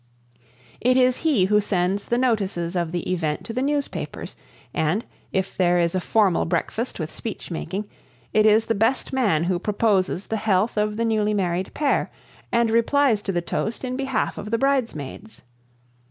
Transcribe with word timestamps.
It 0.79 0.97
is 0.97 1.17
he 1.17 1.45
who 1.45 1.61
sends 1.61 2.05
the 2.05 2.17
notices 2.17 2.75
of 2.75 2.91
the 2.91 3.11
event 3.13 3.43
to 3.45 3.53
the 3.53 3.61
newspapers, 3.61 4.35
and, 4.73 5.05
if 5.31 5.55
there 5.55 5.77
is 5.77 5.93
a 5.93 5.99
formal 5.99 6.45
breakfast 6.45 6.99
with 6.99 7.11
speech 7.13 7.51
making, 7.51 7.87
it 8.33 8.47
is 8.47 8.65
the 8.65 8.73
best 8.73 9.13
man 9.13 9.43
who 9.43 9.59
proposes 9.59 10.25
the 10.25 10.37
health 10.37 10.75
of 10.75 10.97
the 10.97 11.05
newly 11.05 11.35
married 11.35 11.71
pair 11.75 12.09
and 12.51 12.71
replies 12.71 13.21
to 13.21 13.31
the 13.31 13.41
toast 13.41 13.83
in 13.83 13.95
behalf 13.95 14.39
of 14.39 14.49
the 14.49 14.57
bridesmaids. 14.57 15.43